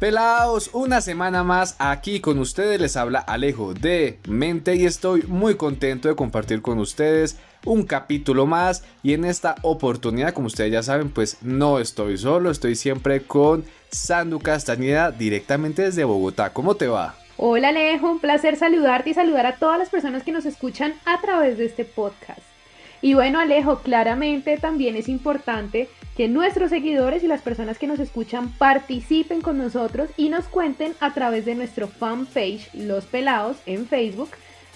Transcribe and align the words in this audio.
Pelados, 0.00 0.70
una 0.72 1.02
semana 1.02 1.44
más 1.44 1.76
aquí 1.78 2.20
con 2.20 2.38
ustedes 2.38 2.80
les 2.80 2.96
habla 2.96 3.18
Alejo 3.18 3.74
de 3.74 4.18
Mente 4.26 4.74
y 4.74 4.86
estoy 4.86 5.24
muy 5.24 5.56
contento 5.56 6.08
de 6.08 6.16
compartir 6.16 6.62
con 6.62 6.78
ustedes 6.78 7.38
un 7.66 7.82
capítulo 7.82 8.46
más 8.46 8.82
y 9.02 9.12
en 9.12 9.26
esta 9.26 9.56
oportunidad 9.60 10.32
como 10.32 10.46
ustedes 10.46 10.72
ya 10.72 10.82
saben 10.82 11.10
pues 11.10 11.36
no 11.42 11.78
estoy 11.78 12.16
solo, 12.16 12.50
estoy 12.50 12.76
siempre 12.76 13.20
con 13.24 13.62
Sandu 13.90 14.38
Castañeda 14.38 15.10
directamente 15.10 15.82
desde 15.82 16.04
Bogotá. 16.04 16.54
¿Cómo 16.54 16.76
te 16.76 16.86
va? 16.88 17.14
Hola 17.36 17.68
Alejo, 17.68 18.10
un 18.10 18.20
placer 18.20 18.56
saludarte 18.56 19.10
y 19.10 19.14
saludar 19.14 19.44
a 19.44 19.56
todas 19.56 19.78
las 19.78 19.90
personas 19.90 20.22
que 20.22 20.32
nos 20.32 20.46
escuchan 20.46 20.94
a 21.04 21.20
través 21.20 21.58
de 21.58 21.66
este 21.66 21.84
podcast. 21.84 22.40
Y 23.02 23.12
bueno 23.12 23.38
Alejo, 23.38 23.80
claramente 23.80 24.56
también 24.56 24.96
es 24.96 25.10
importante 25.10 25.90
que 26.20 26.28
nuestros 26.28 26.68
seguidores 26.68 27.24
y 27.24 27.28
las 27.28 27.40
personas 27.40 27.78
que 27.78 27.86
nos 27.86 27.98
escuchan 27.98 28.52
participen 28.58 29.40
con 29.40 29.56
nosotros 29.56 30.10
y 30.18 30.28
nos 30.28 30.44
cuenten 30.48 30.92
a 31.00 31.14
través 31.14 31.46
de 31.46 31.54
nuestro 31.54 31.88
fanpage 31.88 32.68
Los 32.74 33.06
Pelados 33.06 33.56
en 33.64 33.86
Facebook 33.86 34.28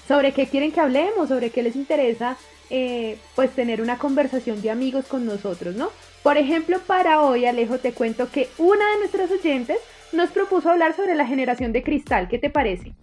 sobre 0.09 0.33
qué 0.33 0.47
quieren 0.47 0.73
que 0.73 0.81
hablemos, 0.81 1.29
sobre 1.29 1.51
qué 1.51 1.63
les 1.63 1.77
interesa 1.77 2.39
eh, 2.71 3.19
pues 3.35 3.51
tener 3.51 3.83
una 3.83 3.99
conversación 3.99 4.63
de 4.63 4.71
amigos 4.71 5.05
con 5.05 5.27
nosotros, 5.27 5.75
¿no? 5.75 5.91
Por 6.23 6.39
ejemplo, 6.39 6.79
para 6.79 7.21
hoy 7.21 7.45
Alejo 7.45 7.77
te 7.77 7.93
cuento 7.93 8.31
que 8.31 8.49
una 8.57 8.93
de 8.93 9.01
nuestras 9.01 9.31
oyentes 9.31 9.77
nos 10.15 10.31
propuso 10.31 10.71
hablar 10.71 10.97
sobre 10.97 11.15
la 11.15 11.27
generación 11.27 11.73
de 11.73 11.83
cristal, 11.83 12.27
¿qué 12.29 12.39
te 12.39 12.49
parece? 12.49 12.95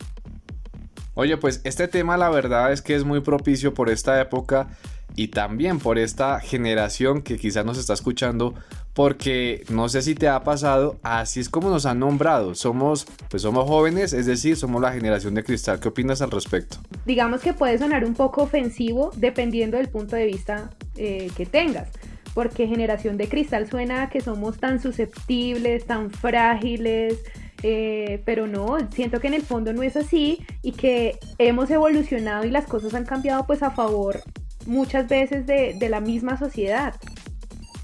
Oye, 1.13 1.38
pues 1.38 1.61
este 1.63 1.88
tema 1.88 2.17
la 2.17 2.31
verdad 2.31 2.71
es 2.71 2.81
que 2.81 2.95
es 2.95 3.03
muy 3.03 3.19
propicio 3.19 3.75
por 3.75 3.91
esta 3.91 4.19
época 4.19 4.69
y 5.15 5.29
también 5.29 5.79
por 5.79 5.97
esta 5.97 6.39
generación 6.39 7.21
que 7.21 7.37
quizás 7.37 7.65
nos 7.65 7.77
está 7.77 7.93
escuchando 7.93 8.55
porque 8.93 9.63
no 9.69 9.87
sé 9.87 10.01
si 10.01 10.15
te 10.15 10.27
ha 10.27 10.43
pasado, 10.43 10.99
así 11.01 11.39
es 11.39 11.49
como 11.49 11.69
nos 11.69 11.85
han 11.85 11.99
nombrado. 11.99 12.55
Somos, 12.55 13.05
pues 13.29 13.43
somos 13.43 13.67
jóvenes, 13.67 14.13
es 14.13 14.25
decir, 14.25 14.57
somos 14.57 14.81
la 14.81 14.91
generación 14.91 15.33
de 15.33 15.43
cristal. 15.43 15.79
¿Qué 15.79 15.87
opinas 15.87 16.21
al 16.21 16.31
respecto? 16.31 16.77
Digamos 17.05 17.41
que 17.41 17.53
puede 17.53 17.77
sonar 17.77 18.03
un 18.03 18.13
poco 18.13 18.43
ofensivo 18.43 19.11
dependiendo 19.15 19.77
del 19.77 19.89
punto 19.89 20.15
de 20.15 20.25
vista 20.25 20.71
eh, 20.97 21.31
que 21.37 21.45
tengas. 21.45 21.89
Porque 22.33 22.67
generación 22.67 23.17
de 23.17 23.27
cristal 23.27 23.69
suena 23.69 24.09
que 24.09 24.21
somos 24.21 24.57
tan 24.57 24.81
susceptibles, 24.81 25.85
tan 25.85 26.11
frágiles, 26.11 27.19
eh, 27.63 28.21
pero 28.25 28.47
no, 28.47 28.77
siento 28.91 29.19
que 29.19 29.27
en 29.27 29.33
el 29.35 29.43
fondo 29.43 29.71
no 29.73 29.83
es 29.83 29.95
así 29.95 30.45
y 30.61 30.71
que 30.71 31.19
hemos 31.37 31.69
evolucionado 31.69 32.45
y 32.45 32.49
las 32.49 32.65
cosas 32.65 32.93
han 32.93 33.05
cambiado 33.05 33.45
pues 33.45 33.61
a 33.61 33.71
favor 33.71 34.21
muchas 34.65 35.07
veces 35.07 35.45
de, 35.45 35.89
la 35.89 35.99
misma 35.99 36.37
sociedad. 36.37 36.95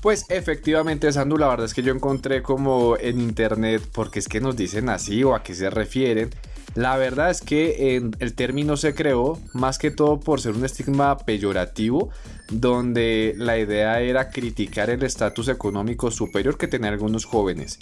Pues 0.01 0.25
efectivamente, 0.29 1.11
Sandu, 1.11 1.37
la 1.37 1.47
verdad 1.47 1.65
es 1.65 1.73
que 1.73 1.83
yo 1.83 1.93
encontré 1.93 2.41
como 2.41 2.97
en 2.97 3.19
internet, 3.19 3.81
porque 3.93 4.19
es 4.19 4.27
que 4.27 4.39
nos 4.39 4.55
dicen 4.55 4.89
así 4.89 5.23
o 5.23 5.35
a 5.35 5.43
qué 5.43 5.55
se 5.55 5.69
refieren. 5.69 6.29
La 6.75 6.95
verdad 6.97 7.31
es 7.31 7.41
que 7.41 7.97
el 7.97 8.33
término 8.35 8.77
se 8.77 8.93
creó 8.93 9.39
más 9.53 9.79
que 9.79 9.89
todo 9.89 10.19
por 10.19 10.39
ser 10.39 10.53
un 10.53 10.63
estigma 10.63 11.17
peyorativo, 11.17 12.11
donde 12.49 13.33
la 13.37 13.57
idea 13.57 13.99
era 13.99 14.29
criticar 14.29 14.89
el 14.91 15.03
estatus 15.03 15.47
económico 15.47 16.11
superior 16.11 16.57
que 16.57 16.67
tenían 16.67 16.93
algunos 16.93 17.25
jóvenes. 17.25 17.79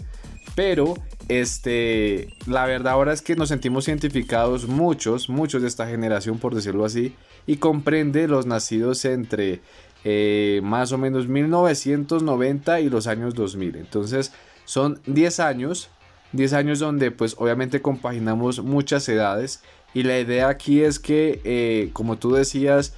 Pero, 0.55 0.93
este, 1.27 2.29
la 2.47 2.65
verdad 2.65 2.93
ahora 2.93 3.11
es 3.11 3.21
que 3.21 3.35
nos 3.35 3.49
sentimos 3.49 3.87
identificados 3.87 4.67
muchos, 4.67 5.29
muchos 5.29 5.61
de 5.61 5.67
esta 5.67 5.85
generación, 5.85 6.39
por 6.39 6.55
decirlo 6.55 6.85
así, 6.85 7.13
y 7.45 7.57
comprende 7.57 8.27
los 8.27 8.45
nacidos 8.45 9.03
entre 9.05 9.61
eh, 10.05 10.61
más 10.63 10.91
o 10.91 10.97
menos 10.97 11.27
1990 11.27 12.79
y 12.79 12.89
los 12.89 13.07
años 13.07 13.33
2000. 13.33 13.75
Entonces 13.75 14.31
son 14.63 15.01
10 15.07 15.39
años, 15.41 15.89
10 16.31 16.53
años 16.53 16.79
donde 16.79 17.11
pues 17.11 17.35
obviamente 17.37 17.81
compaginamos 17.81 18.63
muchas 18.63 19.09
edades 19.09 19.61
y 19.93 20.03
la 20.03 20.19
idea 20.19 20.47
aquí 20.47 20.81
es 20.81 20.99
que 20.99 21.41
eh, 21.43 21.89
como 21.91 22.17
tú 22.17 22.33
decías, 22.33 22.93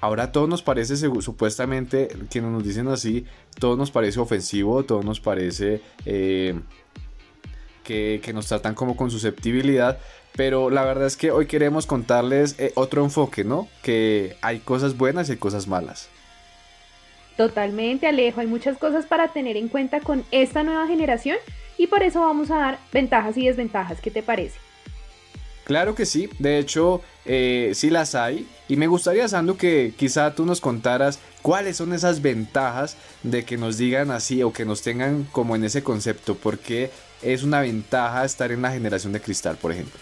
ahora 0.00 0.32
todo 0.32 0.46
nos 0.46 0.62
parece 0.62 0.96
supuestamente, 0.96 2.08
quienes 2.30 2.50
nos 2.50 2.64
dicen 2.64 2.88
así, 2.88 3.24
todo 3.58 3.76
nos 3.76 3.90
parece 3.90 4.20
ofensivo, 4.20 4.84
todo 4.84 5.02
nos 5.02 5.20
parece... 5.20 5.80
Eh, 6.06 6.58
que, 7.88 8.32
nos 8.34 8.46
tratan 8.46 8.74
como 8.74 8.96
con 8.96 9.10
susceptibilidad, 9.10 9.98
pero 10.36 10.70
la 10.70 10.84
verdad 10.84 11.06
es 11.06 11.16
que 11.16 11.30
hoy 11.30 11.46
queremos 11.46 11.86
contarles 11.86 12.58
eh, 12.58 12.72
otro 12.74 13.02
enfoque, 13.02 13.44
¿no? 13.44 13.66
Que 13.82 14.36
hay 14.42 14.58
cosas 14.58 14.96
buenas 14.96 15.28
y 15.28 15.32
hay 15.32 15.38
cosas 15.38 15.66
malas. 15.66 16.10
Totalmente, 17.36 18.06
Alejo. 18.06 18.40
Hay 18.40 18.46
muchas 18.46 18.76
cosas 18.78 19.06
para 19.06 19.28
tener 19.28 19.56
en 19.56 19.68
cuenta 19.68 20.00
con 20.00 20.24
esta 20.32 20.62
nueva 20.62 20.86
generación 20.86 21.38
y 21.78 21.86
por 21.86 22.02
eso 22.02 22.20
vamos 22.20 22.50
a 22.50 22.58
dar 22.58 22.78
ventajas 22.92 23.36
y 23.36 23.46
desventajas. 23.46 24.00
¿Qué 24.00 24.10
te 24.10 24.22
parece? 24.22 24.58
Claro 25.68 25.94
que 25.94 26.06
sí, 26.06 26.30
de 26.38 26.58
hecho 26.58 27.02
eh, 27.26 27.72
sí 27.74 27.90
las 27.90 28.14
hay 28.14 28.48
y 28.68 28.76
me 28.76 28.86
gustaría, 28.86 29.28
Sandu, 29.28 29.58
que 29.58 29.92
quizá 29.94 30.34
tú 30.34 30.46
nos 30.46 30.62
contaras 30.62 31.20
cuáles 31.42 31.76
son 31.76 31.92
esas 31.92 32.22
ventajas 32.22 32.96
de 33.22 33.44
que 33.44 33.58
nos 33.58 33.76
digan 33.76 34.10
así 34.10 34.42
o 34.42 34.50
que 34.50 34.64
nos 34.64 34.80
tengan 34.80 35.24
como 35.30 35.56
en 35.56 35.64
ese 35.64 35.82
concepto, 35.82 36.36
porque 36.36 36.90
es 37.20 37.42
una 37.42 37.60
ventaja 37.60 38.24
estar 38.24 38.50
en 38.50 38.62
la 38.62 38.70
generación 38.70 39.12
de 39.12 39.20
cristal, 39.20 39.58
por 39.60 39.70
ejemplo. 39.70 40.00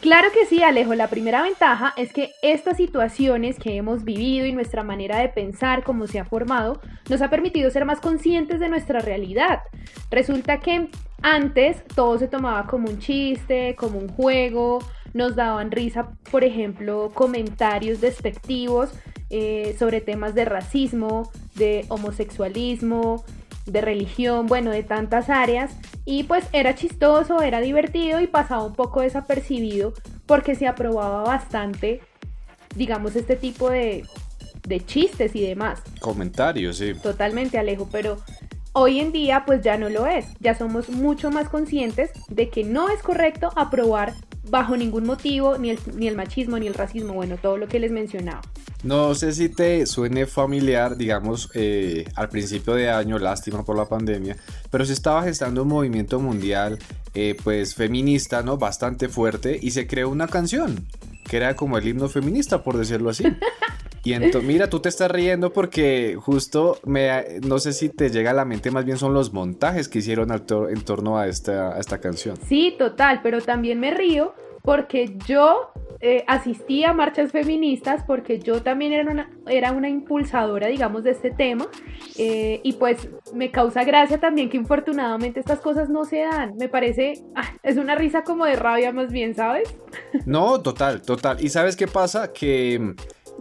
Claro 0.00 0.32
que 0.32 0.46
sí, 0.46 0.64
Alejo. 0.64 0.94
La 0.96 1.06
primera 1.06 1.42
ventaja 1.42 1.94
es 1.96 2.12
que 2.12 2.32
estas 2.42 2.76
situaciones 2.76 3.56
que 3.58 3.76
hemos 3.76 4.02
vivido 4.02 4.46
y 4.46 4.52
nuestra 4.52 4.82
manera 4.82 5.18
de 5.18 5.28
pensar, 5.28 5.84
cómo 5.84 6.08
se 6.08 6.18
ha 6.18 6.24
formado, 6.24 6.80
nos 7.08 7.22
ha 7.22 7.30
permitido 7.30 7.70
ser 7.70 7.84
más 7.84 8.00
conscientes 8.00 8.58
de 8.58 8.68
nuestra 8.68 8.98
realidad. 8.98 9.60
Resulta 10.10 10.58
que 10.58 10.88
antes 11.22 11.82
todo 11.94 12.18
se 12.18 12.28
tomaba 12.28 12.66
como 12.66 12.90
un 12.90 12.98
chiste, 12.98 13.74
como 13.76 13.98
un 13.98 14.08
juego, 14.08 14.80
nos 15.14 15.36
daban 15.36 15.70
risa, 15.70 16.10
por 16.30 16.44
ejemplo, 16.44 17.10
comentarios 17.14 18.00
despectivos 18.00 18.90
eh, 19.30 19.74
sobre 19.78 20.00
temas 20.00 20.34
de 20.34 20.44
racismo, 20.44 21.30
de 21.54 21.86
homosexualismo, 21.88 23.24
de 23.64 23.80
religión, 23.80 24.46
bueno, 24.46 24.70
de 24.70 24.82
tantas 24.82 25.30
áreas. 25.30 25.74
Y 26.04 26.24
pues 26.24 26.44
era 26.52 26.74
chistoso, 26.74 27.40
era 27.40 27.60
divertido 27.60 28.20
y 28.20 28.26
pasaba 28.26 28.64
un 28.64 28.74
poco 28.74 29.00
desapercibido 29.00 29.94
porque 30.26 30.54
se 30.54 30.66
aprobaba 30.66 31.22
bastante, 31.22 32.00
digamos, 32.74 33.16
este 33.16 33.36
tipo 33.36 33.70
de, 33.70 34.04
de 34.66 34.84
chistes 34.84 35.34
y 35.34 35.46
demás. 35.46 35.80
Comentarios, 36.00 36.76
sí. 36.78 36.92
Totalmente, 36.94 37.56
Alejo, 37.56 37.88
pero 37.90 38.18
hoy 38.72 39.00
en 39.00 39.12
día 39.12 39.44
pues 39.46 39.62
ya 39.62 39.78
no 39.78 39.88
lo 39.88 40.06
es. 40.06 40.26
Ya 40.40 40.54
somos 40.54 40.90
mucho 40.90 41.30
más 41.30 41.48
conscientes 41.48 42.10
de 42.28 42.50
que 42.50 42.64
no 42.64 42.90
es 42.90 43.00
correcto 43.00 43.50
aprobar 43.56 44.12
bajo 44.48 44.76
ningún 44.76 45.04
motivo 45.04 45.58
ni 45.58 45.70
el, 45.70 45.78
ni 45.94 46.08
el 46.08 46.16
machismo 46.16 46.58
ni 46.58 46.66
el 46.66 46.74
racismo, 46.74 47.14
bueno, 47.14 47.36
todo 47.40 47.56
lo 47.56 47.68
que 47.68 47.78
les 47.78 47.90
mencionaba. 47.90 48.42
No 48.82 49.14
sé 49.14 49.32
si 49.32 49.48
te 49.48 49.86
suene 49.86 50.26
familiar, 50.26 50.96
digamos, 50.96 51.50
eh, 51.54 52.04
al 52.16 52.28
principio 52.28 52.74
de 52.74 52.90
año, 52.90 53.18
lástima 53.18 53.64
por 53.64 53.76
la 53.76 53.86
pandemia, 53.86 54.36
pero 54.70 54.84
se 54.84 54.92
estaba 54.92 55.22
gestando 55.22 55.62
un 55.62 55.68
movimiento 55.68 56.20
mundial, 56.20 56.78
eh, 57.14 57.34
pues 57.42 57.74
feminista, 57.74 58.42
¿no? 58.42 58.58
Bastante 58.58 59.08
fuerte 59.08 59.58
y 59.60 59.70
se 59.70 59.86
creó 59.86 60.10
una 60.10 60.28
canción 60.28 60.86
que 61.24 61.38
era 61.38 61.56
como 61.56 61.78
el 61.78 61.88
himno 61.88 62.08
feminista, 62.08 62.62
por 62.62 62.76
decirlo 62.76 63.10
así. 63.10 63.24
Y 64.04 64.12
entonces, 64.12 64.44
mira, 64.46 64.68
tú 64.68 64.80
te 64.80 64.88
estás 64.88 65.10
riendo 65.10 65.52
porque 65.52 66.16
justo 66.20 66.78
me, 66.84 67.40
no 67.46 67.58
sé 67.58 67.72
si 67.72 67.88
te 67.88 68.10
llega 68.10 68.30
a 68.30 68.34
la 68.34 68.44
mente, 68.44 68.70
más 68.70 68.84
bien 68.84 68.98
son 68.98 69.14
los 69.14 69.32
montajes 69.32 69.88
que 69.88 69.98
hicieron 69.98 70.30
en 70.30 70.84
torno 70.84 71.18
a 71.18 71.26
esta, 71.26 71.74
a 71.74 71.80
esta 71.80 71.98
canción. 71.98 72.36
Sí, 72.48 72.74
total, 72.78 73.20
pero 73.22 73.40
también 73.40 73.80
me 73.80 73.92
río 73.92 74.34
porque 74.62 75.14
yo 75.26 75.72
eh, 76.00 76.24
asistí 76.26 76.84
a 76.84 76.94
marchas 76.94 77.32
feministas 77.32 78.02
porque 78.06 78.38
yo 78.38 78.62
también 78.62 78.92
era 78.92 79.10
una, 79.10 79.30
era 79.46 79.72
una 79.72 79.90
impulsadora, 79.90 80.68
digamos, 80.68 81.04
de 81.04 81.10
este 81.10 81.30
tema. 81.30 81.66
Eh, 82.16 82.60
y 82.62 82.72
pues 82.74 83.08
me 83.34 83.50
causa 83.50 83.84
gracia 83.84 84.18
también 84.18 84.48
que 84.48 84.56
infortunadamente 84.56 85.38
estas 85.38 85.60
cosas 85.60 85.90
no 85.90 86.04
se 86.06 86.20
dan. 86.20 86.54
Me 86.58 86.68
parece, 86.68 87.14
ah, 87.34 87.52
es 87.62 87.76
una 87.76 87.94
risa 87.94 88.24
como 88.24 88.46
de 88.46 88.56
rabia 88.56 88.90
más 88.90 89.12
bien, 89.12 89.34
¿sabes? 89.34 89.74
No, 90.24 90.60
total, 90.62 91.02
total. 91.02 91.44
¿Y 91.44 91.50
sabes 91.50 91.76
qué 91.76 91.86
pasa? 91.86 92.32
Que, 92.32 92.94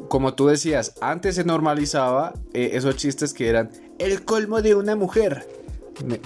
como 0.09 0.33
tú 0.33 0.47
decías, 0.47 0.95
antes 1.01 1.35
se 1.35 1.43
normalizaba 1.43 2.33
eh, 2.53 2.71
esos 2.73 2.95
chistes 2.97 3.33
que 3.33 3.49
eran 3.49 3.71
el 3.99 4.23
colmo 4.23 4.61
de 4.61 4.75
una 4.75 4.95
mujer 4.95 5.47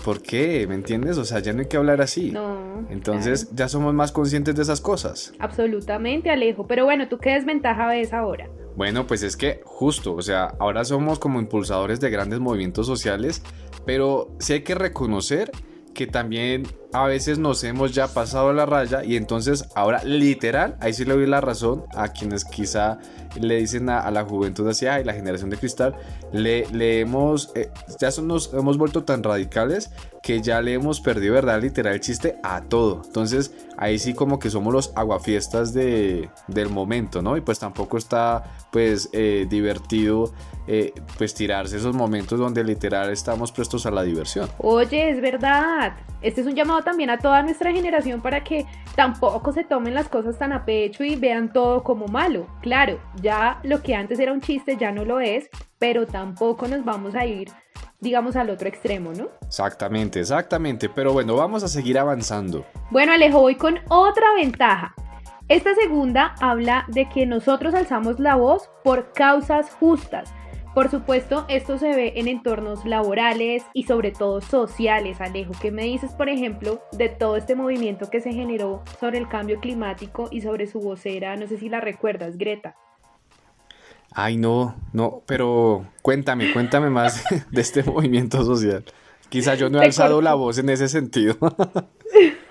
¿Por 0.04 0.22
qué? 0.22 0.66
¿Me 0.68 0.76
entiendes? 0.76 1.18
O 1.18 1.26
sea, 1.26 1.40
ya 1.40 1.54
no 1.54 1.60
hay 1.60 1.68
que 1.68 1.78
hablar 1.78 2.02
así. 2.02 2.32
No. 2.32 2.88
Entonces 2.90 3.50
ya 3.54 3.68
somos 3.68 3.94
más 3.94 4.12
conscientes 4.12 4.56
de 4.56 4.62
esas 4.62 4.82
cosas. 4.82 5.34
Absolutamente, 5.40 6.30
Alejo. 6.30 6.68
Pero 6.68 6.86
bueno, 6.86 7.08
¿tú 7.10 7.18
qué 7.18 7.32
desventaja 7.32 7.88
ves 7.88 8.14
ahora? 8.14 8.50
Bueno, 8.76 9.08
pues 9.08 9.24
es 9.24 9.36
que 9.36 9.62
justo, 9.66 10.14
o 10.14 10.22
sea, 10.22 10.56
ahora 10.60 10.86
somos 10.86 11.20
como 11.20 11.40
impulsadores 11.40 12.00
de 12.00 12.10
grandes 12.10 12.40
movimientos 12.40 12.86
sociales, 12.86 13.42
pero 13.86 14.30
sí 14.40 14.54
hay 14.54 14.62
que 14.62 14.76
reconocer 14.76 15.52
que 15.94 16.08
también 16.08 16.64
a 16.94 17.06
veces 17.06 17.38
nos 17.38 17.64
hemos 17.64 17.94
ya 17.94 18.08
pasado 18.08 18.54
la 18.54 18.66
raya 18.66 19.04
y 19.04 19.16
entonces 19.18 19.66
ahora 19.76 20.04
literal, 20.04 20.78
ahí 20.80 20.94
sí 20.94 21.06
le 21.06 21.14
doy 21.14 21.28
la 21.28 21.42
razón 21.42 21.86
a 21.96 22.10
quienes 22.10 22.46
quizá 22.46 23.00
le 23.40 23.58
dicen 23.58 23.90
a, 23.90 24.10
la 24.10 24.24
juventud 24.24 24.68
así, 24.68 24.88
ay, 24.88 25.04
la 25.04 25.14
generación 25.14 25.50
de 25.50 25.58
cristal, 25.58 25.96
le, 26.32 26.66
le 26.68 27.02
hemos, 27.02 27.52
eh, 27.56 27.70
ya 28.00 28.10
nos 28.22 28.54
hemos 28.54 28.78
vuelto 28.78 29.04
tan 29.04 29.22
radicales 29.22 29.92
que 30.24 30.42
ya 30.42 30.62
le 30.62 30.74
hemos 30.74 31.00
perdido, 31.00 31.36
¿verdad? 31.36 31.62
Literal 31.62 31.94
el 31.94 32.02
chiste 32.02 32.38
a 32.44 32.62
todo. 32.62 33.02
Entonces 33.06 33.54
ahí 33.78 34.00
sí 34.00 34.14
como 34.14 34.40
que 34.40 34.50
somos 34.50 34.74
los 34.74 34.92
aguafiestas 34.96 35.74
de, 35.74 36.30
del 36.48 36.70
momento, 36.70 37.22
¿no? 37.22 37.38
Y 37.38 37.42
pues 37.42 37.60
tampoco 37.60 37.98
está 37.98 38.44
pues 38.72 39.10
eh, 39.14 39.46
divertido 39.50 40.34
eh, 40.68 40.94
pues 41.18 41.34
tirarse 41.34 41.78
esos 41.78 41.96
momentos 41.96 42.38
donde 42.40 42.62
literal 42.62 43.10
estamos 43.10 43.54
prestos 43.54 43.86
a 43.86 43.92
la 43.92 44.04
diversión. 44.04 44.50
Oye, 44.58 45.12
es 45.12 45.22
verdad. 45.22 45.94
Este 46.22 46.42
es 46.42 46.48
un 46.48 46.56
llamado 46.56 46.77
también 46.82 47.10
a 47.10 47.20
toda 47.20 47.42
nuestra 47.42 47.72
generación 47.72 48.22
para 48.22 48.44
que 48.44 48.66
tampoco 48.96 49.52
se 49.52 49.64
tomen 49.64 49.94
las 49.94 50.10
cosas 50.10 50.38
tan 50.38 50.54
a 50.54 50.66
pecho 50.66 51.04
y 51.04 51.16
vean 51.16 51.52
todo 51.52 51.84
como 51.84 52.08
malo. 52.08 52.48
Claro, 52.62 53.00
ya 53.22 53.60
lo 53.64 53.82
que 53.82 53.96
antes 53.96 54.20
era 54.20 54.34
un 54.34 54.42
chiste 54.42 54.78
ya 54.78 54.92
no 54.92 55.06
lo 55.06 55.20
es, 55.20 55.50
pero 55.80 56.06
tampoco 56.08 56.68
nos 56.68 56.84
vamos 56.84 57.16
a 57.16 57.26
ir 57.26 57.50
digamos 58.00 58.36
al 58.36 58.50
otro 58.50 58.68
extremo, 58.68 59.12
¿no? 59.14 59.30
Exactamente, 59.48 60.20
exactamente, 60.20 60.90
pero 60.90 61.14
bueno, 61.14 61.36
vamos 61.36 61.64
a 61.64 61.68
seguir 61.68 61.98
avanzando. 61.98 62.66
Bueno, 62.92 63.14
Alejo, 63.14 63.40
voy 63.40 63.56
con 63.56 63.80
otra 63.90 64.34
ventaja. 64.36 64.94
Esta 65.48 65.74
segunda 65.76 66.36
habla 66.42 66.86
de 66.90 67.08
que 67.08 67.26
nosotros 67.26 67.74
alzamos 67.74 68.20
la 68.20 68.36
voz 68.36 68.70
por 68.84 69.14
causas 69.14 69.72
justas. 69.72 70.34
Por 70.78 70.92
supuesto, 70.92 71.44
esto 71.50 71.80
se 71.80 71.96
ve 71.96 72.14
en 72.18 72.28
entornos 72.28 72.86
laborales 72.86 73.64
y 73.74 73.86
sobre 73.86 74.12
todo 74.12 74.42
sociales. 74.42 75.20
Alejo, 75.22 75.54
¿qué 75.60 75.72
me 75.72 75.86
dices, 75.86 76.12
por 76.12 76.30
ejemplo, 76.30 76.84
de 76.92 77.10
todo 77.10 77.36
este 77.36 77.56
movimiento 77.56 78.12
que 78.12 78.22
se 78.22 78.32
generó 78.32 78.84
sobre 79.00 79.18
el 79.18 79.28
cambio 79.28 79.60
climático 79.60 80.28
y 80.30 80.42
sobre 80.42 80.68
su 80.68 80.80
vocera? 80.80 81.36
No 81.36 81.48
sé 81.48 81.58
si 81.58 81.68
la 81.68 81.82
recuerdas, 81.82 82.38
Greta. 82.38 82.76
Ay, 84.12 84.38
no, 84.38 84.76
no, 84.94 85.24
pero 85.26 85.84
cuéntame, 86.04 86.54
cuéntame 86.54 86.92
más 86.92 87.24
de 87.50 87.62
este 87.62 87.82
movimiento 87.82 88.44
social. 88.44 88.84
Quizá 89.30 89.56
yo 89.56 89.72
no 89.72 89.82
he 89.82 89.86
alzado 89.86 90.22
la 90.22 90.36
voz 90.36 90.60
en 90.60 90.70
ese 90.70 90.90
sentido. 90.90 91.38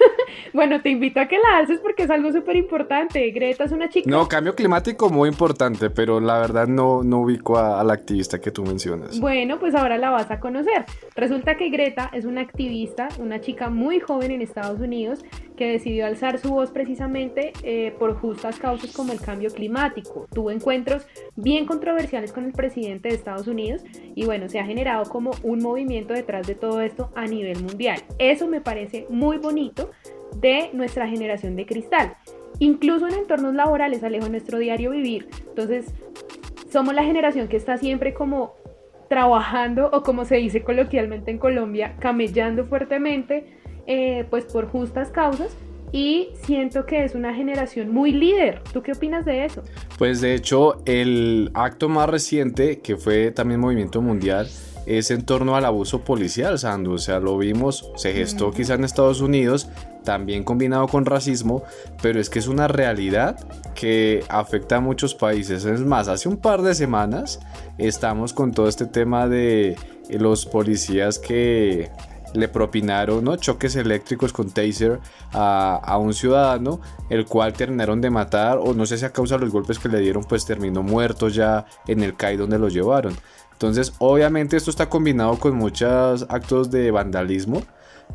Bueno, 0.53 0.81
te 0.83 0.91
invito 0.91 1.21
a 1.21 1.27
que 1.27 1.39
la 1.39 1.59
alces 1.59 1.81
porque 1.81 2.05
es 2.05 2.11
algo 2.11 2.33
súper 2.33 2.57
importante. 2.57 3.31
Greta 3.31 3.65
es 3.65 3.73
una 3.73 3.89
chica. 3.89 4.11
No, 4.11 4.29
cambio 4.29 4.55
climático 4.55 5.11
muy 5.11 5.29
importante, 5.29 5.91
pero 5.91 6.21
la 6.21 6.39
verdad 6.39 6.67
no, 6.67 7.03
no 7.03 7.21
ubico 7.21 7.59
a, 7.59 7.83
la 7.85 7.93
activista 7.93 8.41
que 8.41 8.51
tú 8.51 8.65
mencionas. 8.65 9.19
Bueno, 9.21 9.59
pues 9.59 9.75
ahora 9.75 9.99
la 9.99 10.11
vas 10.11 10.31
a 10.31 10.41
conocer. 10.41 10.85
Resulta 11.15 11.57
que 11.57 11.71
Greta 11.71 12.11
es 12.13 12.25
una 12.25 12.41
activista, 12.41 13.09
una 13.19 13.41
chica 13.41 13.71
muy 13.71 14.01
joven 14.01 14.31
en 14.31 14.43
Estados 14.43 14.81
Unidos 14.81 15.25
que 15.57 15.67
decidió 15.73 16.07
alzar 16.07 16.39
su 16.39 16.51
voz 16.51 16.71
precisamente 16.71 17.53
eh, 17.63 17.95
por 17.99 18.15
justas 18.15 18.59
causas 18.59 18.93
como 18.93 19.13
el 19.13 19.21
cambio 19.21 19.51
climático. 19.51 20.27
Tuvo 20.33 20.51
encuentros 20.51 21.07
bien 21.35 21.67
controversiales 21.67 22.33
con 22.33 22.45
el 22.45 22.53
presidente 22.53 23.09
de 23.09 23.15
Estados 23.15 23.47
Unidos 23.47 23.83
y 24.15 24.25
bueno, 24.27 24.49
se 24.49 24.59
ha 24.59 24.67
generado 24.67 25.05
como 25.05 25.33
un 25.43 25.61
movimiento 25.61 26.13
detrás 26.13 26.47
de 26.47 26.55
todo 26.55 26.81
esto 26.81 27.11
a 27.15 27.27
nivel 27.27 27.63
mundial. 27.63 28.03
Eso 28.19 28.47
me 28.47 28.61
parece 28.61 29.07
muy 29.09 29.39
bonito 29.39 29.91
de 30.37 30.71
nuestra 30.73 31.09
generación 31.09 31.57
de 31.57 31.67
cristal. 31.67 32.15
Incluso 32.59 33.07
en 33.07 33.15
entornos 33.15 33.55
laborales, 33.55 34.03
Alejo, 34.03 34.29
nuestro 34.29 34.59
diario 34.59 34.91
vivir. 34.91 35.29
Entonces, 35.49 35.87
somos 36.71 36.95
la 36.95 37.05
generación 37.05 37.49
que 37.49 37.57
está 37.57 37.77
siempre 37.77 38.15
como 38.15 38.55
trabajando 39.09 39.91
o 39.93 40.03
como 40.03 40.25
se 40.25 40.37
dice 40.37 40.63
coloquialmente 40.63 41.31
en 41.31 41.39
Colombia, 41.39 41.97
camellando 42.01 42.65
fuertemente, 42.65 43.47
eh, 43.87 44.25
pues 44.31 44.45
por 44.47 44.69
justas 44.69 45.11
causas. 45.11 45.57
Y 45.93 46.31
siento 46.43 46.85
que 46.85 47.05
es 47.05 47.15
una 47.15 47.33
generación 47.33 47.91
muy 47.91 48.13
líder. 48.13 48.61
¿Tú 48.73 48.83
qué 48.83 48.93
opinas 48.93 49.25
de 49.25 49.45
eso? 49.45 49.63
Pues 49.99 50.21
de 50.21 50.35
hecho, 50.35 50.83
el 50.85 51.51
acto 51.55 51.89
más 51.89 52.09
reciente, 52.09 52.81
que 52.81 52.97
fue 52.97 53.31
también 53.31 53.61
movimiento 53.61 54.03
mundial, 54.03 54.49
es 54.87 55.11
en 55.11 55.25
torno 55.25 55.57
al 55.57 55.65
abuso 55.65 56.01
policial, 56.01 56.59
Sandu. 56.59 56.93
O 56.93 56.99
sea, 56.99 57.21
lo 57.21 57.39
vimos, 57.39 57.91
se 57.97 58.13
gestó 58.13 58.51
quizá 58.51 58.75
en 58.75 58.85
Estados 58.85 59.21
Unidos, 59.21 59.69
también 60.07 60.45
combinado 60.45 60.87
con 60.87 61.05
racismo, 61.05 61.65
pero 62.01 62.21
es 62.21 62.31
que 62.31 62.39
es 62.39 62.47
una 62.47 62.69
realidad 62.69 63.37
que 63.75 64.25
afecta 64.29 64.77
a 64.77 64.81
muchos 64.81 65.15
países. 65.15 65.65
Es 65.65 65.81
más, 65.81 66.07
hace 66.07 66.29
un 66.29 66.37
par 66.37 66.63
de 66.63 66.75
semanas 66.75 67.41
estamos 67.77 68.33
con 68.33 68.53
todo 68.53 68.69
este 68.69 68.87
tema 68.87 69.29
de 69.29 69.77
los 70.09 70.47
policías 70.47 71.19
que 71.19 71.91
le 72.35 72.49
propinaron 72.49 73.25
¿no? 73.25 73.37
choques 73.37 73.75
eléctricos 73.77 74.33
con 74.33 74.51
taser 74.51 75.01
a, 75.33 75.81
a, 75.83 75.99
un 75.99 76.15
ciudadano, 76.15 76.81
el 77.11 77.27
cual 77.27 77.53
terminaron 77.53 78.01
de 78.01 78.11
matar, 78.11 78.59
o 78.59 78.75
no 78.75 78.87
sé 78.87 78.99
si 78.99 79.05
a 79.05 79.13
causa 79.13 79.37
de 79.37 79.41
los 79.43 79.53
golpes 79.53 79.79
que 79.81 79.89
le 79.89 79.99
dieron, 79.99 80.23
pues 80.23 80.47
terminó 80.47 80.83
muerto 80.83 81.29
ya 81.29 81.67
en 81.89 82.03
el 82.03 82.15
CAI 82.15 82.37
donde 82.37 82.59
lo 82.59 82.69
llevaron. 82.69 83.17
Entonces, 83.53 83.95
obviamente 83.99 84.57
esto 84.57 84.71
está 84.71 84.89
combinado 84.89 85.39
con 85.39 85.57
muchos 85.57 86.27
actos 86.29 86.71
de 86.71 86.91
vandalismo, 86.91 87.63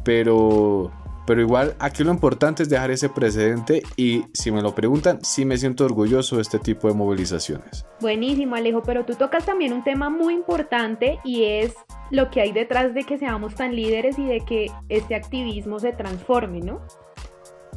pero, 0.04 0.92
pero 1.26 1.42
igual 1.42 1.76
aquí 1.80 2.04
lo 2.04 2.12
importante 2.12 2.64
es 2.64 2.70
dejar 2.70 2.92
ese 2.92 3.10
precedente 3.10 3.84
y 3.96 4.26
si 4.34 4.52
me 4.52 4.62
lo 4.62 4.74
preguntan, 4.74 5.20
sí 5.24 5.46
me 5.46 5.58
siento 5.58 5.86
orgulloso 5.86 6.38
de 6.38 6.42
este 6.42 6.60
tipo 6.60 6.88
de 6.88 6.94
movilizaciones. 6.94 7.86
Buenísimo 8.00 8.56
Alejo, 8.56 8.82
pero 8.84 9.06
tú 9.06 9.16
tocas 9.16 9.46
también 9.46 9.74
un 9.74 9.84
tema 9.84 10.10
muy 10.10 10.34
importante 10.34 11.20
y 11.24 11.44
es 11.44 11.74
lo 12.10 12.30
que 12.30 12.42
hay 12.42 12.52
detrás 12.52 12.94
de 12.94 13.04
que 13.04 13.18
seamos 13.18 13.56
tan 13.56 13.76
líderes 13.76 14.18
y 14.20 14.26
de 14.26 14.42
que 14.42 14.72
este 14.90 15.16
activismo 15.16 15.80
se 15.80 15.94
transforme, 15.94 16.62
¿no? 16.62 16.82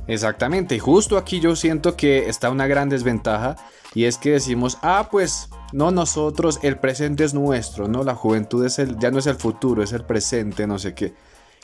Exactamente, 0.06 0.74
y 0.74 0.78
justo 0.78 1.16
aquí 1.16 1.40
yo 1.40 1.56
siento 1.56 1.96
que 1.96 2.28
está 2.28 2.50
una 2.50 2.66
gran 2.66 2.90
desventaja 2.90 3.56
y 3.94 4.04
es 4.04 4.18
que 4.18 4.32
decimos, 4.32 4.78
ah, 4.82 5.08
pues 5.10 5.48
no 5.72 5.90
nosotros, 5.92 6.58
el 6.62 6.78
presente 6.78 7.24
es 7.24 7.32
nuestro, 7.32 7.88
¿no? 7.88 8.02
La 8.02 8.14
juventud 8.14 8.64
es 8.66 8.78
el, 8.78 8.98
ya 8.98 9.10
no 9.10 9.18
es 9.18 9.26
el 9.26 9.36
futuro, 9.36 9.82
es 9.82 9.92
el 9.92 10.04
presente, 10.04 10.66
no 10.66 10.78
sé 10.78 10.94
qué. 10.94 11.14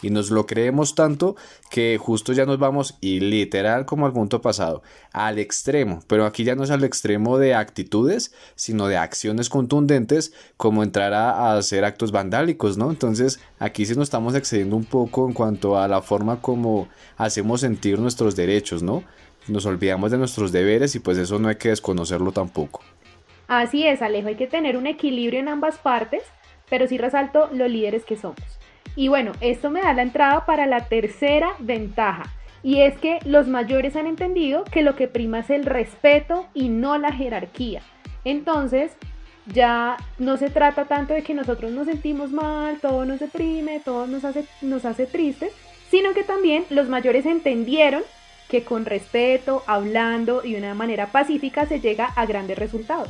Y 0.03 0.11
nos 0.11 0.31
lo 0.31 0.47
creemos 0.47 0.95
tanto 0.95 1.37
que 1.71 1.99
justo 1.99 2.33
ya 2.33 2.47
nos 2.47 2.59
vamos, 2.59 2.97
y 3.01 3.21
literal 3.21 3.87
como 3.87 4.07
al 4.07 4.13
punto 4.13 4.41
pasado, 4.41 4.83
al 5.13 5.39
extremo. 5.39 6.01
Pero 6.07 6.27
aquí 6.27 6.45
ya 6.45 6.55
no 6.55 6.65
es 6.65 6.71
al 6.71 6.85
extremo 6.85 7.39
de 7.39 7.55
actitudes, 7.55 8.35
sino 8.55 8.89
de 8.89 8.97
acciones 8.97 9.49
contundentes, 9.49 10.33
como 10.57 10.83
entrar 10.83 11.13
a, 11.13 11.57
hacer 11.57 11.85
actos 11.85 12.13
vandálicos, 12.13 12.77
¿no? 12.77 12.91
Entonces 12.91 13.41
aquí 13.59 13.85
sí 13.87 13.95
nos 13.95 14.05
estamos 14.05 14.35
excediendo 14.35 14.77
un 14.77 14.85
poco 14.85 15.27
en 15.27 15.35
cuanto 15.35 15.79
a 15.79 15.89
la 15.89 16.03
forma 16.03 16.41
como 16.41 16.89
hacemos 17.17 17.61
sentir 17.61 17.99
nuestros 17.99 18.37
derechos, 18.37 18.83
¿no? 18.83 19.05
Nos 19.49 19.67
olvidamos 19.67 20.11
de 20.11 20.19
nuestros 20.19 20.53
deberes 20.53 20.95
y 20.95 21.01
pues 21.01 21.19
eso 21.19 21.39
no 21.39 21.49
hay 21.49 21.57
que 21.57 21.71
desconocerlo 21.71 22.33
tampoco. 22.33 22.83
Así 23.49 23.85
es, 23.85 24.01
Alejo, 24.01 24.29
hay 24.29 24.37
que 24.37 24.47
tener 24.47 24.77
un 24.77 24.87
equilibrio 24.87 25.41
en 25.41 25.49
ambas 25.49 25.79
partes, 25.79 26.23
pero 26.69 26.87
sí 26.87 26.99
resalto 26.99 27.49
los 27.53 27.69
líderes 27.69 28.05
que 28.05 28.17
somos. 28.17 28.60
Y 29.01 29.09
bueno, 29.09 29.33
esto 29.41 29.71
me 29.71 29.81
da 29.81 29.95
la 29.95 30.03
entrada 30.03 30.45
para 30.45 30.67
la 30.67 30.85
tercera 30.85 31.53
ventaja, 31.59 32.25
y 32.63 32.83
es 32.83 32.99
que 32.99 33.19
los 33.25 33.49
mayores 33.49 33.97
han 33.97 34.07
entendido 34.07 34.63
que 34.65 34.83
lo 34.83 34.95
que 34.95 35.09
prima 35.09 35.39
es 35.39 35.49
el 35.49 35.65
respeto 35.65 36.49
y 36.53 36.69
no 36.69 36.99
la 36.99 37.11
jerarquía. 37.11 37.81
Entonces, 38.27 38.93
ya 39.47 39.97
no 40.19 40.37
se 40.37 40.51
trata 40.51 40.85
tanto 40.85 41.15
de 41.15 41.23
que 41.23 41.33
nosotros 41.33 41.73
nos 41.73 41.87
sentimos 41.87 42.31
mal, 42.31 42.79
todo 42.79 43.07
nos 43.07 43.21
deprime, 43.21 43.81
todo 43.83 44.07
nos 44.07 44.23
hace, 44.27 44.45
nos 44.61 44.85
hace 44.85 45.07
tristes, 45.07 45.55
sino 45.91 46.13
que 46.13 46.23
también 46.23 46.67
los 46.69 46.91
mayores 46.91 47.25
entendieron 47.25 48.03
que 48.51 48.65
con 48.65 48.85
respeto, 48.85 49.63
hablando 49.67 50.45
y 50.45 50.53
de 50.53 50.59
una 50.59 50.75
manera 50.75 51.07
pacífica 51.07 51.65
se 51.65 51.81
llega 51.81 52.05
a 52.05 52.27
grandes 52.27 52.59
resultados. 52.59 53.09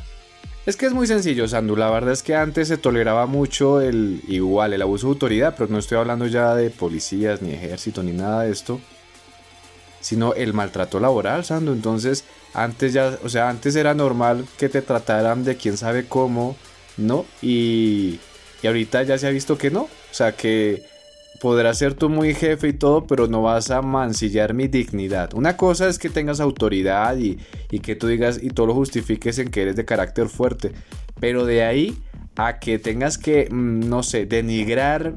Es 0.71 0.77
que 0.77 0.87
es 0.87 0.93
muy 0.93 1.09
sencillo, 1.09 1.49
Sandu. 1.49 1.75
La 1.75 1.91
verdad 1.91 2.13
es 2.13 2.23
que 2.23 2.37
antes 2.37 2.69
se 2.69 2.79
toleraba 2.79 3.27
mucho 3.27 3.81
el 3.81 4.23
igual, 4.29 4.73
el 4.73 4.83
abuso 4.83 5.09
de 5.09 5.15
autoridad, 5.15 5.57
pero 5.59 5.69
no 5.69 5.81
estoy 5.81 5.99
hablando 5.99 6.29
ya 6.29 6.55
de 6.55 6.71
policías, 6.71 7.43
ni 7.43 7.53
ejército, 7.53 8.05
ni 8.05 8.13
nada 8.13 8.45
de 8.45 8.53
esto. 8.53 8.81
Sino 10.01 10.33
el 10.35 10.55
maltrato 10.55 11.01
laboral, 11.01 11.45
Sandu. 11.45 11.73
Entonces, 11.73 12.23
antes 12.55 12.93
ya, 12.93 13.19
o 13.25 13.29
sea, 13.29 13.49
antes 13.49 13.75
era 13.75 13.95
normal 13.95 14.47
que 14.59 14.69
te 14.69 14.81
trataran 14.81 15.43
de 15.43 15.57
quién 15.57 15.77
sabe 15.77 16.07
cómo, 16.07 16.55
¿no? 16.97 17.27
Y, 17.43 18.21
y 18.63 18.67
ahorita 18.69 19.03
ya 19.03 19.19
se 19.19 19.27
ha 19.27 19.31
visto 19.31 19.59
que 19.59 19.73
no. 19.73 19.83
O 19.83 20.13
sea, 20.13 20.37
que 20.37 20.85
podrás 21.41 21.79
ser 21.79 21.95
tú 21.95 22.09
muy 22.09 22.35
jefe 22.35 22.69
y 22.69 22.73
todo, 22.75 23.07
pero 23.07 23.27
no 23.27 23.43
vas 23.43 23.71
a 23.71 23.83
mancillar 23.83 24.55
mi 24.55 24.69
dignidad. 24.69 25.35
Una 25.35 25.57
cosa 25.57 25.89
es 25.89 25.99
que 25.99 26.11
tengas 26.11 26.39
autoridad 26.39 27.17
y, 27.17 27.39
que 27.81 27.97
tú 27.97 28.07
digas 28.07 28.39
y 28.43 28.51
todo 28.51 28.67
lo 28.67 28.75
justifiques 28.75 29.39
en 29.39 29.51
que 29.51 29.63
eres 29.63 29.77
de 29.77 29.85
carácter 29.85 30.29
fuerte, 30.29 30.73
pero 31.19 31.47
de 31.47 31.65
ahí 31.65 31.99
a 32.37 32.59
que 32.59 32.79
tengas 32.79 33.19
que, 33.19 33.49
mm, 33.51 33.89
no 33.89 34.03
sé, 34.03 34.27
denigrar 34.27 35.15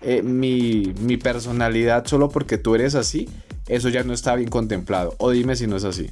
eh, 0.00 0.22
mi, 0.22 0.94
mi 1.00 1.16
personalidad 1.16 2.06
solo 2.06 2.28
porque 2.30 2.58
tú 2.58 2.74
eres 2.74 2.94
así, 2.94 3.28
eso 3.68 3.88
ya 3.88 4.02
no 4.02 4.12
está 4.12 4.34
bien 4.34 4.48
contemplado. 4.48 5.14
O 5.18 5.30
dime 5.30 5.56
si 5.56 5.66
no 5.66 5.76
es 5.76 5.84
así. 5.84 6.10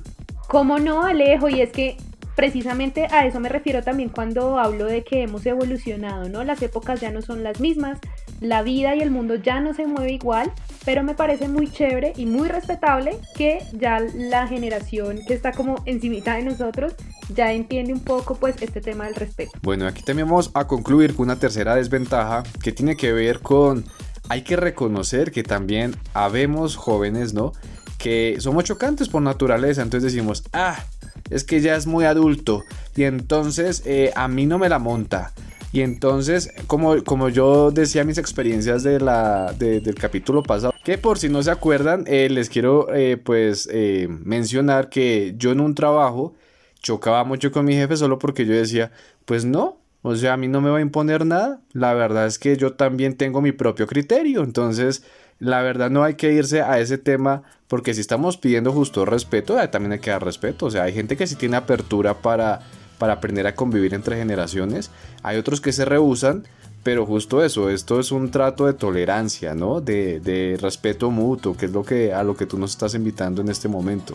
¿Cómo 0.49 0.79
no, 0.79 1.03
Alejo? 1.03 1.49
Y 1.49 1.61
es 1.61 1.71
que 1.71 1.97
precisamente 2.35 3.07
a 3.11 3.27
eso 3.27 3.41
me 3.41 3.49
refiero 3.49 3.83
también 3.83 4.09
cuando 4.09 4.59
hablo 4.59 4.87
de 4.87 5.05
que 5.05 5.23
hemos 5.23 5.47
evolucionado, 5.47 6.29
¿no? 6.29 6.45
Las 6.45 6.63
épocas 6.63 7.01
ya 7.01 7.11
no 7.11 7.23
son 7.23 7.43
las 7.43 7.61
mismas, 7.61 7.99
la 8.45 8.63
vida 8.63 8.95
y 8.95 9.01
el 9.01 9.11
mundo 9.11 9.35
ya 9.35 9.61
no 9.61 9.75
se 9.75 9.87
mueve 9.87 10.13
igual 10.13 10.53
pero 10.85 11.03
me 11.03 11.15
parece 11.15 11.49
muy 11.49 11.71
chévere 11.71 12.13
y 12.17 12.27
muy 12.27 12.49
respetable 12.49 13.19
que 13.35 13.61
ya 13.73 14.01
la 14.01 14.47
generación 14.47 15.21
que 15.27 15.35
está 15.35 15.53
como 15.53 15.83
encimita 15.87 16.35
de 16.35 16.43
nosotros 16.43 16.95
ya 17.35 17.53
entiende 17.53 17.93
un 17.93 18.01
poco 18.01 18.37
pues 18.37 18.57
este 18.61 18.81
tema 18.81 19.07
del 19.07 19.15
respeto. 19.15 19.53
Bueno, 19.63 19.87
aquí 19.87 20.03
también 20.03 20.29
vamos 20.29 20.51
a 20.55 20.67
concluir 20.67 21.15
con 21.15 21.25
una 21.25 21.37
tercera 21.37 21.75
desventaja 21.75 22.43
que 22.63 22.73
tiene 22.73 22.97
que 22.97 23.13
ver 23.13 23.41
con 23.41 23.85
hay 24.29 24.43
que 24.43 24.57
reconocer 24.57 25.33
que 25.33 25.43
también 25.43 25.97
habemos 26.15 26.77
jóvenes, 26.77 27.35
¿no? 27.35 27.53
Que 27.99 28.37
somos 28.39 28.65
chocantes 28.65 29.09
por 29.09 29.23
naturaleza, 29.23 29.83
entonces 29.83 30.13
decimos, 30.13 30.45
ah, 30.53 30.83
es 31.31 31.45
que 31.45 31.61
ya 31.61 31.77
es 31.77 31.87
muy 31.87 32.05
adulto 32.05 32.65
y 32.97 33.05
entonces 33.05 33.83
eh, 33.87 34.13
a 34.17 34.29
mí 34.29 34.47
no 34.47 34.59
me 34.59 34.69
la 34.69 34.79
monta. 34.79 35.33
Y 35.75 35.81
entonces, 35.81 36.53
como, 36.69 37.03
como 37.03 37.29
yo 37.31 37.73
decía 37.73 38.05
mis 38.05 38.19
experiencias 38.19 38.85
del 38.85 39.95
capítulo 39.99 40.45
pasado, 40.45 40.73
que 40.85 40.99
por 40.99 41.19
si 41.19 41.29
no 41.29 41.43
se 41.43 41.51
acuerdan, 41.51 42.05
eh, 42.07 42.29
les 42.31 42.49
quiero 42.49 42.95
eh, 42.95 43.17
pues 43.17 43.69
mencionar 44.09 44.89
que 44.89 45.35
yo 45.37 45.51
en 45.51 45.59
un 45.59 45.75
trabajo 45.75 46.37
chocaba 46.81 47.25
mucho 47.25 47.51
con 47.51 47.65
mi 47.65 47.75
jefe 47.75 47.97
solo 47.97 48.21
porque 48.21 48.47
yo 48.47 48.53
decía, 48.53 48.93
pues 49.25 49.45
no, 49.45 49.81
o 50.03 50.15
sea, 50.15 50.35
a 50.35 50.37
mí 50.37 50.47
no 50.47 50.61
me 50.61 50.71
va 50.71 50.79
a 50.79 50.81
imponer 50.81 51.27
nada. 51.27 51.61
La 51.73 51.93
verdad 51.93 52.27
es 52.27 52.39
que 52.39 52.57
yo 52.57 52.75
también 52.75 53.17
tengo 53.17 53.41
mi 53.41 53.51
propio 53.51 53.89
criterio. 53.89 54.45
Entonces, 54.45 55.03
la 55.41 55.61
verdad 55.63 55.91
no 55.91 56.05
hay 56.05 56.15
que 56.15 56.33
irse 56.33 56.63
a 56.63 56.79
ese 56.79 56.99
tema 56.99 57.43
porque 57.67 57.95
si 57.95 58.01
estamos 58.01 58.37
pidiendo 58.37 58.71
justo 58.71 59.05
respeto, 59.05 59.57
también 59.71 59.91
hay 59.91 59.99
que 59.99 60.11
dar 60.11 60.25
respeto. 60.25 60.67
O 60.67 60.71
sea, 60.71 60.85
hay 60.85 60.93
gente 60.93 61.17
que 61.17 61.27
sí 61.27 61.35
tiene 61.35 61.57
apertura 61.57 62.15
para 62.15 62.61
para 63.05 63.13
aprender 63.13 63.47
a 63.47 63.55
convivir 63.55 63.93
entre 63.93 64.17
generaciones. 64.17 64.91
Hay 65.23 65.37
otros 65.37 65.61
que 65.61 65.73
se 65.73 65.85
rehusan, 65.85 66.45
pero 66.83 67.05
justo 67.05 67.45
eso, 67.45 67.69
esto 67.69 68.01
es 68.01 68.11
un 68.11 68.31
trato 68.31 68.65
de 68.65 68.73
tolerancia, 68.73 69.55
¿no? 69.55 69.83
De, 69.83 70.21
de, 70.21 70.57
respeto 70.59 71.11
mutuo, 71.11 71.55
que 71.55 71.67
es 71.67 71.73
lo 71.73 71.85
que, 71.85 72.15
a 72.15 72.23
lo 72.23 72.35
que 72.35 72.47
tú 72.47 72.57
nos 72.57 72.71
estás 72.71 72.95
invitando 72.95 73.43
en 73.43 73.51
este 73.51 73.69
momento. 73.69 74.15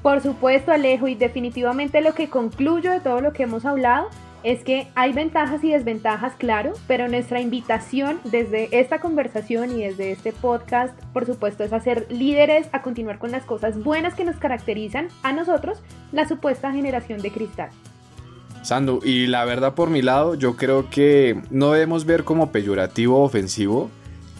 Por 0.00 0.22
supuesto, 0.22 0.72
Alejo, 0.72 1.08
y 1.08 1.14
definitivamente 1.14 2.00
lo 2.00 2.14
que 2.14 2.30
concluyo 2.30 2.90
de 2.90 3.00
todo 3.00 3.20
lo 3.20 3.34
que 3.34 3.42
hemos 3.42 3.66
hablado 3.66 4.08
es 4.46 4.62
que 4.62 4.86
hay 4.94 5.12
ventajas 5.12 5.62
y 5.64 5.72
desventajas, 5.72 6.34
claro, 6.36 6.72
pero 6.86 7.08
nuestra 7.08 7.40
invitación 7.40 8.20
desde 8.24 8.80
esta 8.80 9.00
conversación 9.00 9.72
y 9.72 9.82
desde 9.82 10.12
este 10.12 10.32
podcast, 10.32 10.98
por 11.12 11.26
supuesto, 11.26 11.64
es 11.64 11.72
hacer 11.74 12.06
líderes 12.08 12.68
a 12.72 12.80
continuar 12.80 13.18
con 13.18 13.30
las 13.30 13.44
cosas 13.44 13.82
buenas 13.82 14.14
que 14.14 14.24
nos 14.24 14.36
caracterizan 14.36 15.08
a 15.22 15.32
nosotros, 15.32 15.82
la 16.12 16.26
supuesta 16.26 16.72
generación 16.72 17.20
de 17.20 17.32
cristal. 17.32 17.70
Sandu, 18.66 19.00
y 19.04 19.28
la 19.28 19.44
verdad 19.44 19.74
por 19.74 19.90
mi 19.90 20.02
lado, 20.02 20.34
yo 20.34 20.56
creo 20.56 20.90
que 20.90 21.40
no 21.50 21.70
debemos 21.70 22.04
ver 22.04 22.24
como 22.24 22.50
peyorativo 22.50 23.22
ofensivo 23.22 23.90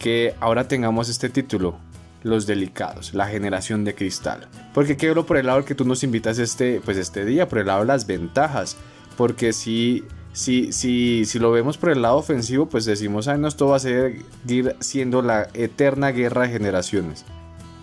que 0.01 0.35
ahora 0.41 0.67
tengamos 0.67 1.07
este 1.07 1.29
título, 1.29 1.77
Los 2.23 2.45
Delicados, 2.45 3.13
la 3.13 3.27
generación 3.27 3.85
de 3.85 3.95
cristal. 3.95 4.49
Porque 4.73 4.97
quiero 4.97 5.25
por 5.25 5.37
el 5.37 5.45
lado 5.45 5.63
que 5.63 5.75
tú 5.75 5.85
nos 5.85 6.03
invitas 6.03 6.39
este, 6.39 6.81
pues 6.83 6.97
este 6.97 7.23
día, 7.23 7.47
por 7.47 7.59
el 7.59 7.67
lado 7.67 7.79
de 7.79 7.85
las 7.85 8.05
ventajas. 8.05 8.75
Porque 9.15 9.53
si, 9.53 10.03
si, 10.33 10.73
si, 10.73 11.23
si 11.23 11.39
lo 11.39 11.49
vemos 11.51 11.77
por 11.77 11.91
el 11.91 12.01
lado 12.01 12.17
ofensivo, 12.17 12.65
pues 12.65 12.83
decimos, 12.83 13.29
ah, 13.29 13.37
no, 13.37 13.47
esto 13.47 13.67
va 13.67 13.77
a 13.77 13.79
seguir 13.79 14.75
siendo 14.81 15.21
la 15.21 15.47
eterna 15.53 16.11
guerra 16.11 16.41
de 16.41 16.49
generaciones. 16.49 17.23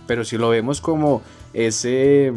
Pero 0.07 0.27
si 0.27 0.37
lo 0.37 0.51
vemos 0.51 0.83
como 0.83 1.23
ese 1.55 2.27
e-, 2.27 2.33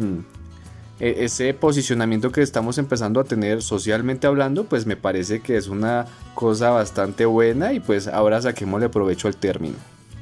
ese 1.00 1.54
posicionamiento 1.54 2.32
que 2.32 2.42
estamos 2.42 2.78
empezando 2.78 3.20
a 3.20 3.24
tener 3.24 3.62
socialmente 3.62 4.26
hablando, 4.26 4.64
pues 4.64 4.86
me 4.86 4.96
parece 4.96 5.40
que 5.40 5.56
es 5.56 5.68
una 5.68 6.06
cosa 6.34 6.70
bastante 6.70 7.24
buena 7.24 7.72
y 7.72 7.80
pues 7.80 8.08
ahora 8.08 8.42
saquémosle 8.42 8.88
provecho 8.88 9.28
al 9.28 9.36
término. 9.36 9.76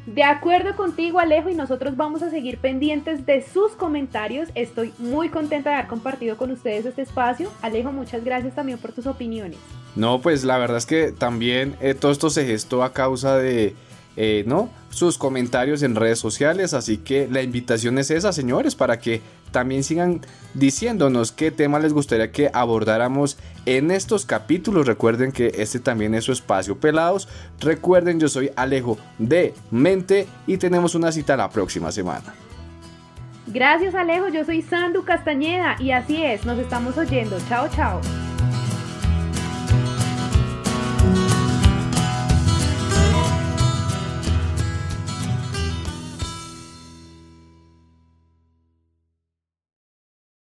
De 0.06 0.22
acuerdo 0.22 0.76
contigo 0.76 1.18
Alejo 1.18 1.50
y 1.50 1.54
nosotros 1.54 1.96
vamos 1.96 2.22
a 2.22 2.30
seguir 2.30 2.58
pendientes 2.58 3.26
de 3.26 3.44
sus 3.44 3.72
comentarios. 3.72 4.48
Estoy 4.54 4.92
muy 4.98 5.30
contenta 5.30 5.70
de 5.70 5.76
haber 5.76 5.88
compartido 5.88 6.36
con 6.36 6.52
ustedes 6.52 6.86
este 6.86 7.02
espacio. 7.02 7.50
Alejo, 7.60 7.90
muchas 7.90 8.24
gracias 8.24 8.54
también 8.54 8.78
por 8.78 8.92
tus 8.92 9.06
opiniones. 9.06 9.58
No, 9.96 10.20
pues 10.20 10.44
la 10.44 10.58
verdad 10.58 10.76
es 10.76 10.86
que 10.86 11.10
también 11.10 11.74
eh, 11.80 11.94
todo 11.94 12.12
esto 12.12 12.30
se 12.30 12.46
gestó 12.46 12.84
a 12.84 12.92
causa 12.92 13.36
de 13.36 13.74
eh, 14.16 14.44
¿no? 14.46 14.70
sus 14.90 15.18
comentarios 15.18 15.82
en 15.82 15.96
redes 15.96 16.20
sociales. 16.20 16.72
Así 16.72 16.98
que 16.98 17.26
la 17.28 17.42
invitación 17.42 17.98
es 17.98 18.12
esa, 18.12 18.32
señores, 18.32 18.76
para 18.76 19.00
que 19.00 19.20
también 19.56 19.84
sigan 19.84 20.20
diciéndonos 20.52 21.32
qué 21.32 21.50
tema 21.50 21.78
les 21.78 21.94
gustaría 21.94 22.30
que 22.30 22.50
abordáramos 22.52 23.38
en 23.64 23.90
estos 23.90 24.26
capítulos. 24.26 24.86
Recuerden 24.86 25.32
que 25.32 25.50
este 25.56 25.80
también 25.80 26.14
es 26.14 26.24
su 26.24 26.32
espacio 26.32 26.78
pelados. 26.78 27.26
Recuerden, 27.58 28.20
yo 28.20 28.28
soy 28.28 28.50
Alejo 28.54 28.98
de 29.16 29.54
Mente 29.70 30.28
y 30.46 30.58
tenemos 30.58 30.94
una 30.94 31.10
cita 31.10 31.38
la 31.38 31.48
próxima 31.48 31.90
semana. 31.90 32.34
Gracias 33.46 33.94
Alejo, 33.94 34.28
yo 34.28 34.44
soy 34.44 34.60
Sandu 34.60 35.04
Castañeda 35.04 35.76
y 35.80 35.92
así 35.92 36.22
es, 36.22 36.44
nos 36.44 36.58
estamos 36.58 36.98
oyendo. 36.98 37.38
Chao, 37.48 37.66
chao. 37.74 38.02